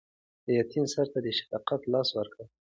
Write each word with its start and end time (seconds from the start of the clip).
د 0.45 0.47
یتیم 0.59 0.85
سر 0.93 1.07
ته 1.13 1.19
د 1.25 1.27
شفقت 1.37 1.81
لاس 1.93 2.09
ورکړئ. 2.17 2.45